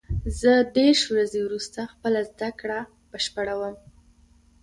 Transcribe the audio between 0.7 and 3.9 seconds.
دېرش ورځې وروسته خپله زده کړه بشپړوم.